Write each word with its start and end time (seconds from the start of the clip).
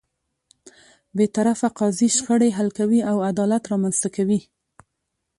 بېطرفه 1.17 1.67
قاضی 1.79 2.09
شخړې 2.17 2.49
حل 2.57 2.69
کوي 2.77 2.99
او 3.11 3.17
عدالت 3.29 3.63
رامنځته 3.71 4.09
کوي. 4.15 4.39